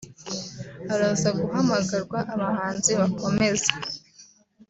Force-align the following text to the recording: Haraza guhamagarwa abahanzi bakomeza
Haraza 0.89 1.29
guhamagarwa 1.39 2.19
abahanzi 2.33 2.91
bakomeza 2.99 3.71